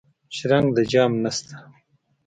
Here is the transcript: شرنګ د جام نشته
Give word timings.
شرنګ 0.35 0.67
د 0.75 0.77
جام 0.91 1.11
نشته 1.23 1.53